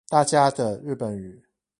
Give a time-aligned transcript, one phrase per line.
[0.09, 1.43] 大家的日本語